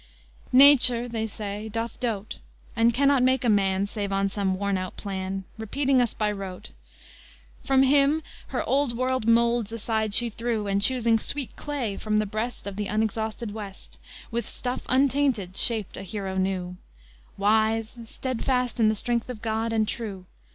Nature, 0.51 1.07
they 1.07 1.27
say, 1.27 1.69
doth 1.69 1.99
dote, 1.99 2.39
And 2.75 2.91
cannot 2.91 3.21
make 3.21 3.43
a 3.45 3.49
man 3.49 3.85
Save 3.85 4.11
on 4.11 4.29
some 4.29 4.57
worn 4.57 4.75
out 4.75 4.97
plan, 4.97 5.43
Repeating 5.59 6.01
us 6.01 6.15
by 6.15 6.31
rote: 6.31 6.71
For 7.63 7.77
him 7.77 8.23
her 8.47 8.67
Old 8.67 8.97
World 8.97 9.27
moulds 9.27 9.71
aside 9.71 10.15
she 10.15 10.31
threw, 10.31 10.65
And, 10.65 10.81
choosing 10.81 11.19
sweet 11.19 11.55
clay 11.55 11.97
from 11.97 12.17
the 12.17 12.25
breast 12.25 12.65
Of 12.65 12.77
the 12.77 12.87
unexhausted 12.89 13.53
West, 13.53 13.99
With 14.31 14.49
stuff 14.49 14.81
untainted 14.89 15.55
shaped 15.55 15.95
a 15.95 16.01
hero 16.01 16.35
new, 16.35 16.77
Wise, 17.37 17.99
stedfast 18.05 18.79
in 18.79 18.89
the 18.89 18.95
strength 18.95 19.29
of 19.29 19.43
God, 19.43 19.71
and 19.71 19.87
true. 19.87 20.25